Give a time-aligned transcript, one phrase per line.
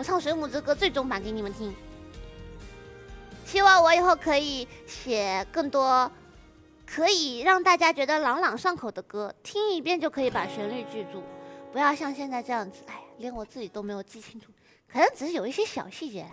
[0.00, 1.76] 我唱《水母之歌》最终版给你们听。
[3.44, 6.10] 希望我以后可以写更多
[6.86, 11.22] 可以让大家觉得朗朗上口的歌，听一遍就可以把旋律记住，
[11.70, 14.46] 不要像现在这样子，哎呀，连我自己都没有记清楚，
[14.90, 16.26] 可能只是有一些小细节。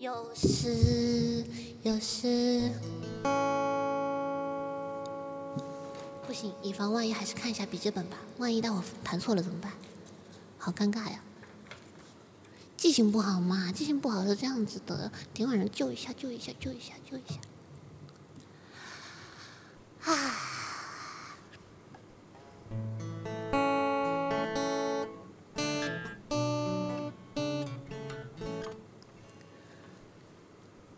[0.00, 1.44] 有时，
[1.82, 2.72] 有时。
[6.26, 8.16] 不行，以防万一，还是看一下笔记本吧。
[8.38, 9.70] 万一待会弹错了怎么办？
[10.56, 11.22] 好尴尬呀！
[12.78, 14.96] 记性不好嘛，记性不好是这样子的。
[15.34, 17.34] 等，等晚上救一下，救一下，救一下，救一下。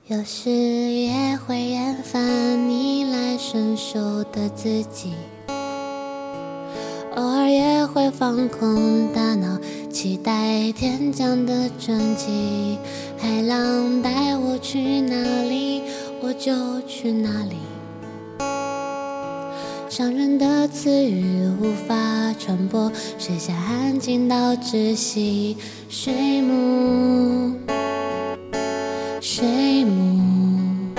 [0.09, 5.13] 有时也会厌烦逆来顺受的自己，
[7.15, 9.61] 偶尔也会放空大脑，
[9.93, 12.79] 期待天降的转机。
[13.17, 15.83] 海浪带我去哪里，
[16.21, 17.57] 我就去哪里。
[19.89, 25.57] 伤人的词语无法传播，水下安静到窒息。
[25.89, 27.72] 水母。
[29.35, 30.95] 水母，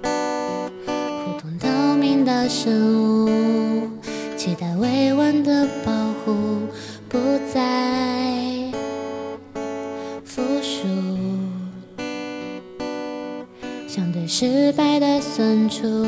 [0.00, 3.90] 普通透明的生物，
[4.36, 5.92] 期待未完的保
[6.24, 6.36] 护，
[7.08, 7.18] 不
[7.52, 8.70] 再
[10.24, 10.86] 服输。
[13.88, 16.06] 相对失败的酸楚，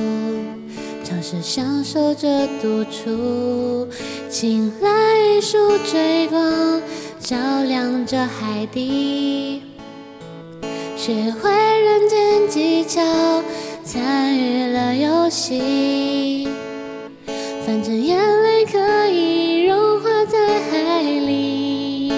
[1.03, 3.89] 尝试享受着独处。
[4.28, 6.81] 青睐树追光，
[7.19, 9.65] 照亮着海底。
[11.11, 13.03] 学会人间技巧，
[13.83, 16.47] 参与了游戏。
[17.66, 20.38] 反正眼泪可以融化在
[20.70, 22.12] 海里，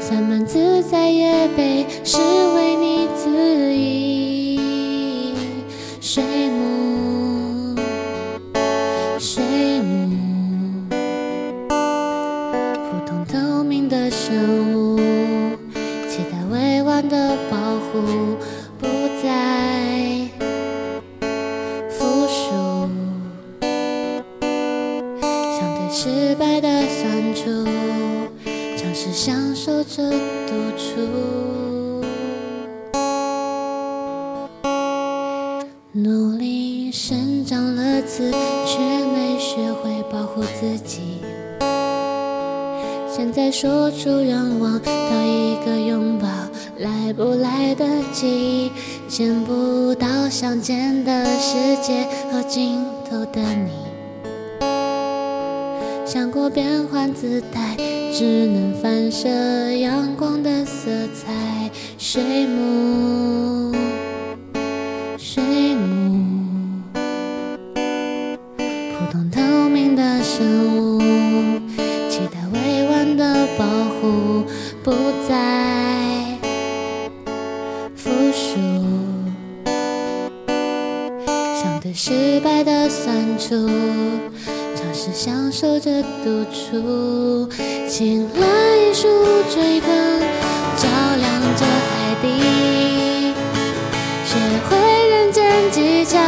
[0.00, 2.18] 散漫自在也被视
[2.56, 5.36] 为你自意。
[6.00, 7.76] 水母，
[9.20, 9.44] 水
[9.80, 10.90] 母，
[11.70, 15.05] 普通透明的生物。
[17.02, 18.36] 的保护
[18.78, 18.86] 不
[19.22, 20.28] 再
[21.90, 22.88] 服输，
[23.60, 27.42] 像对失败的酸楚，
[28.76, 30.10] 尝试享受着
[30.46, 31.00] 独处，
[35.92, 38.30] 努力生长了刺，
[38.66, 41.20] 却没学会保护自己。
[43.08, 44.90] 现在说出愿望，到
[45.24, 46.28] 一个拥抱。
[46.78, 48.70] 来不来得及？
[49.08, 53.70] 见不到想见的世界和尽头的你。
[56.04, 57.76] 想过变换姿态，
[58.12, 59.28] 只能反射
[59.78, 61.70] 阳光的色彩。
[61.98, 63.74] 水母，
[65.18, 65.42] 水
[65.74, 66.24] 母，
[68.54, 71.00] 普通透明的生物，
[72.08, 73.64] 期待委婉的保
[74.00, 74.44] 护，
[74.82, 74.92] 不
[75.28, 76.05] 再。
[81.98, 83.70] 失败的酸楚，
[84.76, 87.48] 尝试享受着独处。
[87.88, 88.46] 醒来
[88.76, 89.08] 一束
[89.50, 89.90] 追光，
[90.76, 90.86] 照
[91.16, 93.32] 亮着海底。
[94.26, 94.36] 学
[94.68, 94.76] 会
[95.08, 96.18] 人间技巧，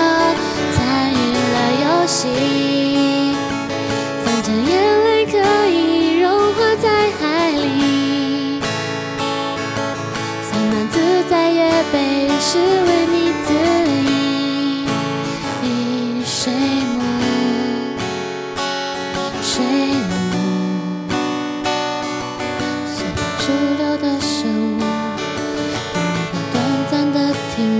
[0.74, 1.14] 参与
[1.52, 3.17] 了游戏。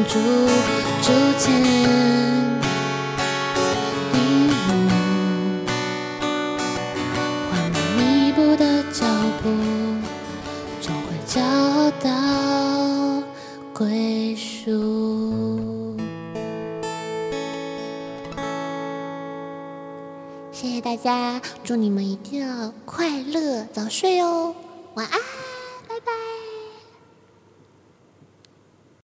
[0.08, 0.18] 逐
[1.02, 1.68] 逐渐领
[4.48, 4.68] 悟，
[7.50, 9.04] 缓慢弥补的脚
[9.42, 9.44] 步，
[10.80, 11.36] 终会找
[12.02, 13.22] 到
[13.74, 15.94] 归属。
[20.50, 24.54] 谢谢大家，祝你们一定要快乐早睡哦，
[24.94, 25.20] 晚安。